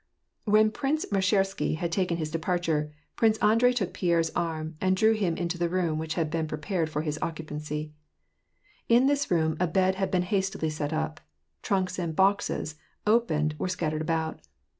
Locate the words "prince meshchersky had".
0.71-1.91